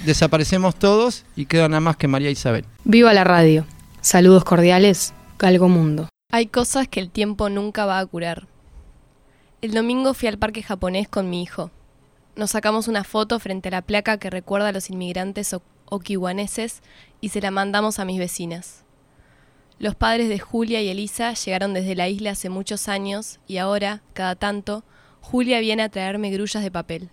desaparecemos 0.04 0.76
todos 0.76 1.24
y 1.36 1.46
queda 1.46 1.68
nada 1.68 1.80
más 1.80 1.96
que 1.96 2.08
María 2.08 2.30
Isabel. 2.30 2.64
Viva 2.84 3.12
la 3.12 3.24
radio. 3.24 3.66
Saludos 4.00 4.44
cordiales, 4.44 5.14
Galgo 5.38 5.68
Mundo. 5.68 6.08
Hay 6.32 6.46
cosas 6.46 6.88
que 6.88 7.00
el 7.00 7.10
tiempo 7.10 7.48
nunca 7.48 7.86
va 7.86 7.98
a 7.98 8.06
curar. 8.06 8.46
El 9.62 9.72
domingo 9.72 10.14
fui 10.14 10.28
al 10.28 10.38
parque 10.38 10.62
japonés 10.62 11.08
con 11.08 11.30
mi 11.30 11.42
hijo. 11.42 11.70
Nos 12.36 12.50
sacamos 12.50 12.88
una 12.88 13.04
foto 13.04 13.38
frente 13.38 13.68
a 13.68 13.72
la 13.72 13.82
placa 13.82 14.18
que 14.18 14.30
recuerda 14.30 14.68
a 14.68 14.72
los 14.72 14.90
inmigrantes 14.90 15.54
okiwaneses 15.86 16.82
y 17.20 17.28
se 17.28 17.40
la 17.40 17.50
mandamos 17.50 17.98
a 17.98 18.04
mis 18.04 18.18
vecinas. 18.18 18.84
Los 19.78 19.94
padres 19.94 20.28
de 20.28 20.38
Julia 20.38 20.80
y 20.82 20.88
Elisa 20.88 21.32
llegaron 21.34 21.74
desde 21.74 21.94
la 21.94 22.08
isla 22.08 22.32
hace 22.32 22.48
muchos 22.48 22.88
años 22.88 23.38
y 23.46 23.58
ahora, 23.58 24.02
cada 24.12 24.34
tanto, 24.34 24.84
Julia 25.20 25.60
viene 25.60 25.82
a 25.82 25.88
traerme 25.88 26.30
grullas 26.30 26.62
de 26.62 26.70
papel. 26.70 27.10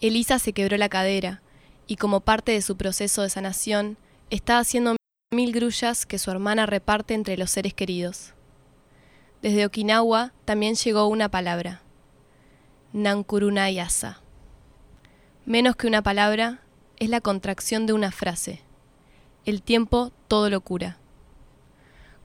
Elisa 0.00 0.38
se 0.38 0.52
quebró 0.52 0.76
la 0.76 0.88
cadera 0.88 1.42
y 1.86 1.96
como 1.96 2.20
parte 2.20 2.52
de 2.52 2.62
su 2.62 2.76
proceso 2.76 3.22
de 3.22 3.30
sanación, 3.30 3.96
está 4.30 4.58
haciendo 4.58 4.96
mil 5.32 5.52
grullas 5.52 6.04
que 6.04 6.18
su 6.18 6.30
hermana 6.30 6.66
reparte 6.66 7.14
entre 7.14 7.36
los 7.36 7.50
seres 7.50 7.74
queridos. 7.74 8.34
Desde 9.42 9.66
Okinawa 9.66 10.32
también 10.44 10.74
llegó 10.74 11.06
una 11.06 11.30
palabra, 11.30 11.82
Nankurunayasa. 12.96 14.22
Menos 15.44 15.76
que 15.76 15.86
una 15.86 16.00
palabra, 16.00 16.62
es 16.98 17.10
la 17.10 17.20
contracción 17.20 17.84
de 17.84 17.92
una 17.92 18.10
frase. 18.10 18.62
El 19.44 19.60
tiempo 19.60 20.12
todo 20.28 20.48
lo 20.48 20.62
cura. 20.62 20.96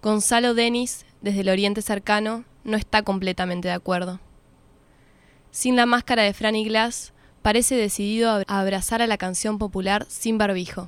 Gonzalo 0.02 0.54
Denis, 0.54 1.06
desde 1.20 1.42
el 1.42 1.50
Oriente 1.50 1.82
Cercano, 1.82 2.46
no 2.64 2.78
está 2.78 3.04
completamente 3.04 3.68
de 3.68 3.74
acuerdo. 3.74 4.22
Sin 5.52 5.76
la 5.76 5.86
máscara 5.86 6.24
de 6.24 6.34
Franny 6.34 6.64
Glass, 6.64 7.12
parece 7.42 7.76
decidido 7.76 8.32
a 8.32 8.44
abrazar 8.48 9.02
a 9.02 9.08
la 9.08 9.18
canción 9.18 9.58
popular 9.58 10.06
sin 10.08 10.38
barbijo. 10.38 10.88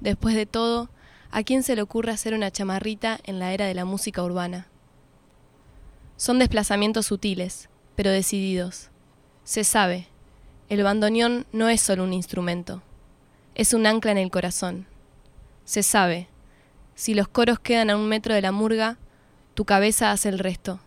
Después 0.00 0.34
de 0.34 0.46
todo, 0.46 0.90
¿a 1.30 1.44
quién 1.44 1.62
se 1.62 1.76
le 1.76 1.82
ocurre 1.82 2.10
hacer 2.10 2.34
una 2.34 2.50
chamarrita 2.50 3.20
en 3.22 3.38
la 3.38 3.52
era 3.52 3.66
de 3.66 3.74
la 3.74 3.84
música 3.84 4.24
urbana? 4.24 4.66
Son 6.16 6.40
desplazamientos 6.40 7.06
sutiles, 7.06 7.68
pero 7.98 8.12
decididos. 8.12 8.90
Se 9.42 9.64
sabe, 9.64 10.06
el 10.68 10.84
bandoneón 10.84 11.46
no 11.50 11.68
es 11.68 11.80
solo 11.80 12.04
un 12.04 12.12
instrumento, 12.12 12.80
es 13.56 13.74
un 13.74 13.88
ancla 13.88 14.12
en 14.12 14.18
el 14.18 14.30
corazón. 14.30 14.86
Se 15.64 15.82
sabe, 15.82 16.28
si 16.94 17.12
los 17.14 17.26
coros 17.26 17.58
quedan 17.58 17.90
a 17.90 17.96
un 17.96 18.06
metro 18.06 18.34
de 18.36 18.40
la 18.40 18.52
murga, 18.52 18.98
tu 19.54 19.64
cabeza 19.64 20.12
hace 20.12 20.28
el 20.28 20.38
resto. 20.38 20.78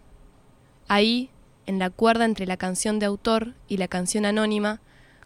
Ahí, 0.88 1.30
en 1.65 1.80
la 1.80 1.89
cuerda 1.89 2.24
entre 2.24 2.45
la 2.45 2.56
canción 2.56 2.97
de 2.97 3.08
autor 3.08 3.56
y 3.67 3.76
la 3.76 3.89
canción 3.89 4.24
anónima, 4.24 4.80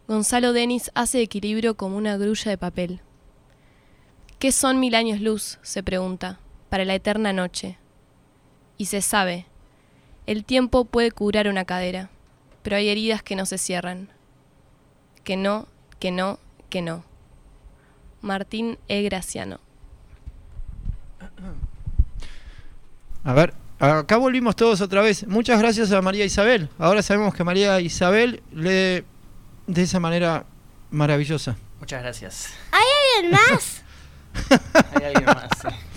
Gonzalo 0.07 0.53
Denis 0.53 0.89
hace 0.95 1.21
equilibrio 1.21 1.77
como 1.77 1.97
una 1.97 2.17
grulla 2.17 2.49
de 2.49 2.57
papel. 2.57 3.01
¿Qué 4.39 4.51
son 4.51 4.79
mil 4.79 4.95
años 4.95 5.21
luz? 5.21 5.59
se 5.61 5.83
pregunta, 5.83 6.39
para 6.69 6.83
la 6.83 6.95
eterna 6.95 7.31
noche. 7.31 7.77
Y 8.75 8.85
se 8.85 9.03
sabe, 9.03 9.45
el 10.27 10.43
tiempo 10.43 10.85
puede 10.85 11.11
curar 11.11 11.47
una 11.47 11.65
cadera, 11.65 12.09
pero 12.63 12.77
hay 12.77 12.89
heridas 12.89 13.21
que 13.21 13.35
no 13.35 13.45
se 13.45 13.57
cierran. 13.57 14.09
Que 15.23 15.37
no, 15.37 15.67
que 15.99 16.11
no, 16.11 16.39
que 16.69 16.81
no. 16.81 17.03
Martín 18.21 18.77
E. 18.87 19.01
Graciano. 19.03 19.59
A 23.23 23.33
ver, 23.33 23.53
acá 23.79 24.17
volvimos 24.17 24.55
todos 24.55 24.81
otra 24.81 25.01
vez. 25.01 25.27
Muchas 25.27 25.59
gracias 25.59 25.91
a 25.91 26.01
María 26.01 26.25
Isabel. 26.25 26.69
Ahora 26.77 27.01
sabemos 27.01 27.33
que 27.33 27.43
María 27.43 27.79
Isabel 27.81 28.41
lee 28.51 29.03
de 29.67 29.81
esa 29.81 29.99
manera 29.99 30.45
maravillosa. 30.91 31.55
Muchas 31.79 32.01
gracias. 32.01 32.53
¿Hay 32.71 32.83
alguien 33.15 33.31
más? 33.31 33.83
Hay 34.93 35.05
alguien 35.05 35.25
más. 35.25 35.49
sí. 35.61 35.94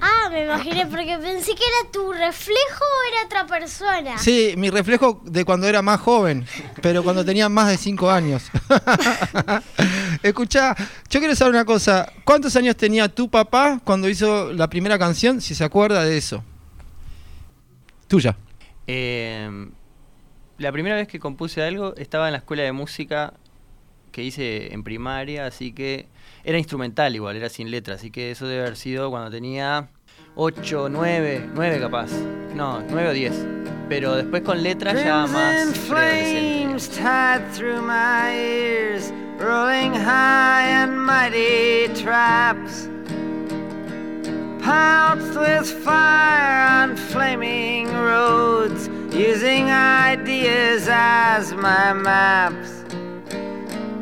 Ah, 0.00 0.28
me 0.30 0.44
imaginé, 0.44 0.86
porque 0.86 1.18
pensé 1.18 1.54
que 1.54 1.62
era 1.64 1.90
tu 1.90 2.12
reflejo 2.12 2.84
o 2.84 3.12
era 3.12 3.26
otra 3.26 3.46
persona. 3.46 4.18
Sí, 4.18 4.54
mi 4.56 4.70
reflejo 4.70 5.22
de 5.24 5.44
cuando 5.44 5.66
era 5.66 5.82
más 5.82 6.00
joven, 6.00 6.46
pero 6.82 7.02
cuando 7.02 7.24
tenía 7.24 7.48
más 7.48 7.68
de 7.68 7.76
5 7.76 8.10
años. 8.10 8.50
Escucha, 10.22 10.74
yo 11.08 11.20
quiero 11.20 11.34
saber 11.34 11.54
una 11.54 11.64
cosa. 11.64 12.12
¿Cuántos 12.24 12.54
años 12.56 12.76
tenía 12.76 13.08
tu 13.08 13.30
papá 13.30 13.80
cuando 13.84 14.08
hizo 14.08 14.52
la 14.52 14.68
primera 14.68 14.98
canción? 14.98 15.40
Si 15.40 15.54
se 15.54 15.64
acuerda 15.64 16.04
de 16.04 16.16
eso. 16.16 16.44
Tuya. 18.08 18.36
Eh, 18.86 19.68
la 20.58 20.72
primera 20.72 20.96
vez 20.96 21.08
que 21.08 21.18
compuse 21.18 21.62
algo 21.62 21.94
estaba 21.96 22.28
en 22.28 22.32
la 22.32 22.38
escuela 22.38 22.62
de 22.62 22.72
música 22.72 23.34
que 24.12 24.22
hice 24.22 24.72
en 24.72 24.82
primaria, 24.82 25.46
así 25.46 25.72
que 25.72 26.06
era 26.44 26.58
instrumental 26.58 27.14
igual, 27.14 27.36
era 27.36 27.48
sin 27.48 27.70
letra, 27.70 27.94
así 27.94 28.10
que 28.10 28.30
eso 28.30 28.46
debe 28.46 28.62
haber 28.62 28.76
sido 28.76 29.10
cuando 29.10 29.30
tenía 29.30 29.88
8, 30.36 30.88
9, 30.90 31.50
9 31.54 31.80
capaz. 31.80 32.12
No, 32.54 32.82
9 32.88 33.08
o 33.08 33.12
10. 33.12 33.46
Pero 33.88 34.16
después 34.16 34.42
con 34.42 34.62
letras 34.62 34.94
ya 34.94 35.26
más 35.26 35.30
preadolescente. 35.32 35.78
flames 35.88 36.88
tied 36.88 37.42
through 37.52 37.80
my 37.80 38.32
ears, 38.34 39.12
rolling 39.38 39.94
high 39.94 40.68
and 40.68 41.06
mighty 41.06 41.88
traps. 41.94 42.88
Pounced 44.62 45.38
with 45.38 45.66
fire 45.84 46.82
on 46.82 46.96
flaming 46.96 47.86
roads, 47.94 48.88
using 49.12 49.70
ideas 49.70 50.88
as 50.90 51.54
my 51.54 51.92
maps. 51.92 52.75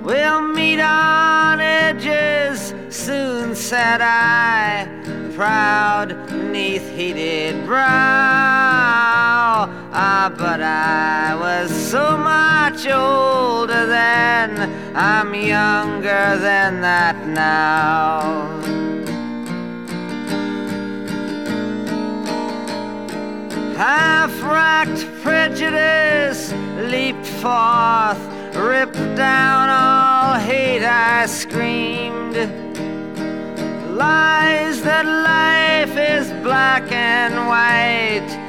We'll 0.05 0.43
meet 0.43 0.81
on 0.81 1.61
edges, 1.61 2.75
soon 2.91 3.55
said 3.55 4.03
I, 4.03 4.87
proud 5.35 6.31
neath 6.53 6.87
heated 6.95 7.65
brow. 7.65 7.85
Ah, 9.97 10.31
but 10.37 10.61
I 10.61 11.35
was 11.35 11.71
so 11.71 12.19
much 12.19 12.87
older 12.87 13.87
then, 13.87 14.95
I'm 14.95 15.35
younger 15.35 16.39
than 16.39 16.83
that 16.83 17.27
now. 17.27 18.45
Half 23.79 24.43
racked 24.43 25.07
prejudice 25.23 26.53
leaped 26.77 27.27
forth, 27.27 28.34
ripped 28.55 29.17
down 29.17 29.69
all 29.69 30.35
hate, 30.39 30.85
I 30.85 31.27
screamed. 31.27 32.37
Lies 33.97 34.83
that 34.83 35.07
life 35.07 35.97
is 35.97 36.31
black 36.43 36.91
and 36.93 37.35
white 37.49 38.45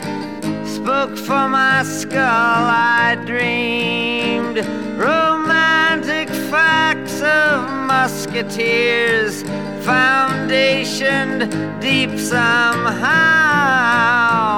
spoke 0.85 1.17
for 1.17 1.49
my 1.49 1.81
skull, 1.81 2.65
I 2.69 3.15
dreamed. 3.25 4.57
Romantic 4.99 6.29
facts 6.29 7.21
of 7.21 7.67
musketeers, 7.87 9.43
foundationed 9.85 11.41
deep 11.79 12.17
somehow. 12.17 13.03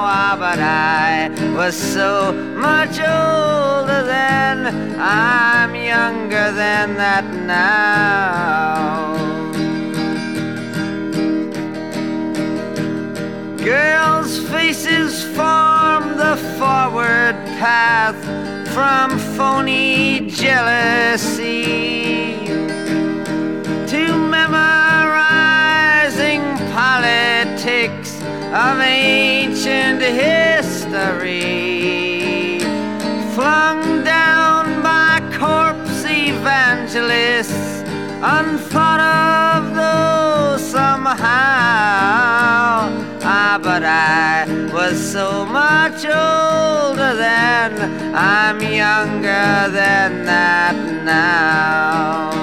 Ah, 0.09 0.35
but 0.39 0.59
I 0.59 1.29
was 1.53 1.75
so 1.75 2.31
much 2.55 2.97
older 2.99 4.03
then, 4.05 4.57
I'm 4.99 5.75
younger 5.75 6.51
than 6.63 6.95
that 6.95 7.25
now. 7.45 9.17
Girls' 13.57 14.39
faces 14.49 15.23
form 15.35 16.15
the 16.23 16.37
forward 16.57 17.35
path 17.59 18.17
from 18.73 19.19
phony 19.35 20.27
jealousy 20.29 21.66
of 28.58 28.80
ancient 28.80 30.02
history. 30.02 31.38
Flung 33.36 34.04
down 34.04 34.82
by 34.82 35.22
corpse 35.38 36.04
evangelists, 36.06 37.84
unthought 38.38 39.00
of 39.00 39.76
though 39.76 40.58
somehow. 40.58 41.20
Ah, 43.22 43.60
but 43.62 43.84
I 43.84 44.48
was 44.74 44.98
so 45.12 45.46
much 45.46 46.04
older 46.06 47.13
then, 47.15 47.74
I'm 48.15 48.60
younger 48.60 49.70
than 49.70 50.26
that 50.26 50.76
now. 51.06 52.37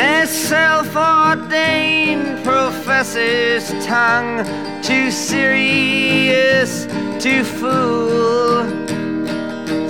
A 0.00 0.26
self 0.26 0.96
ordained 0.96 2.42
professor's 2.42 3.68
tongue, 3.84 4.38
too 4.82 5.10
serious 5.10 6.86
to 7.22 7.44
fool, 7.44 8.64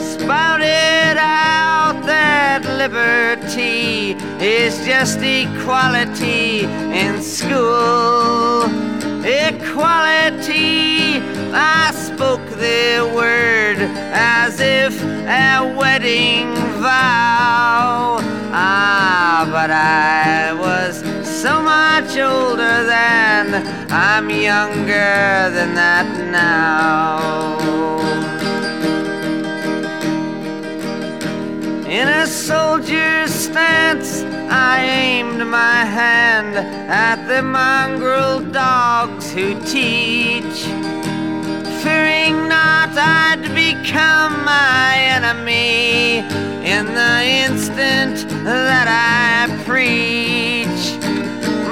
spouted 0.00 1.16
out 1.16 2.02
that 2.06 2.64
liberty 2.76 4.16
is 4.44 4.84
just 4.84 5.20
equality 5.20 6.64
in 6.64 7.22
school. 7.22 8.64
equality. 9.24 11.20
I 11.52 11.92
spoke 11.92 12.44
the 12.58 13.08
word 13.14 13.78
as 14.12 14.58
if 14.58 15.00
a 15.04 15.72
wedding 15.78 16.52
vow. 16.82 18.19
Ah, 18.62 19.48
but 19.50 19.70
I 19.70 20.52
was 20.52 20.98
so 21.24 21.62
much 21.62 22.18
older 22.18 22.84
then, 22.84 23.66
I'm 23.90 24.28
younger 24.28 25.50
than 25.56 25.74
that 25.76 26.08
now. 26.30 27.58
In 31.88 32.06
a 32.06 32.26
soldier's 32.26 33.32
stance, 33.32 34.22
I 34.50 34.82
aimed 34.82 35.46
my 35.46 35.84
hand 35.86 36.54
at 36.56 37.26
the 37.28 37.42
mongrel 37.42 38.40
dogs 38.40 39.32
who 39.32 39.58
teach. 39.64 40.66
Fearing 41.82 42.46
not 42.46 42.90
I'd 42.94 43.40
become 43.54 44.44
my 44.44 44.94
enemy 44.98 46.18
in 46.62 46.84
the 46.84 47.22
instant 47.46 48.28
that 48.44 48.86
I 48.86 49.48
preach. 49.64 50.84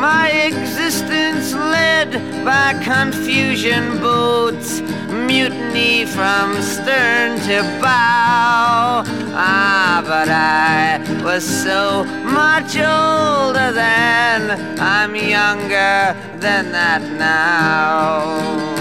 My 0.01 0.31
existence 0.31 1.53
led 1.53 2.11
by 2.42 2.73
confusion 2.83 3.99
boats, 3.99 4.81
mutiny 5.11 6.07
from 6.07 6.55
stern 6.62 7.38
to 7.40 7.62
bow. 7.83 9.05
Ah, 9.35 10.03
but 10.07 10.31
I 10.31 11.23
was 11.23 11.44
so 11.44 12.05
much 12.25 12.77
older 12.77 13.73
then, 13.73 14.81
I'm 14.81 15.14
younger 15.14 16.16
than 16.40 16.73
that 16.73 17.03
now. 17.18 18.78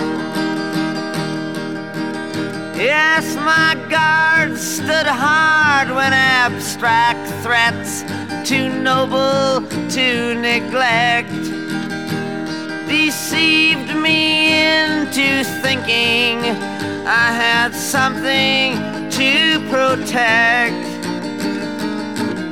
Yes, 2.77 3.35
my 3.37 3.73
guard 3.89 4.55
stood 4.55 5.07
hard 5.07 5.89
when 5.89 6.13
abstract 6.13 7.27
threats, 7.41 8.03
too 8.47 8.69
noble 8.69 9.67
to 9.89 10.35
neglect, 10.35 11.31
deceived 12.87 13.95
me 13.95 14.53
into 14.53 15.43
thinking 15.63 16.37
I 17.07 17.31
had 17.31 17.73
something 17.73 18.75
to 19.09 19.59
protect. 19.71 20.85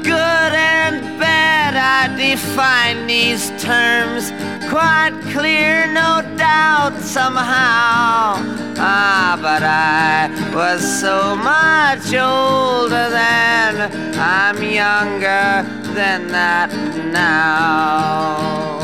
Good 0.03 0.53
and 0.53 1.19
bad, 1.19 1.54
I 1.75 2.07
define 2.15 3.07
these 3.07 3.49
terms 3.61 4.31
quite 4.69 5.13
clear, 5.31 5.88
no 5.88 6.21
doubt, 6.38 6.99
somehow. 7.01 8.35
Ah, 8.77 9.38
but 9.41 9.63
I 9.63 10.29
was 10.53 10.81
so 10.99 11.35
much 11.35 12.13
older 12.13 13.09
then, 13.09 14.17
I'm 14.19 14.61
younger 14.63 15.63
than 15.93 16.27
that 16.29 16.71
now. 17.11 18.74